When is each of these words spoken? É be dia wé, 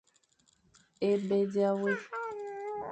É 1.09 1.11
be 1.27 1.39
dia 1.53 1.71
wé, 1.81 1.93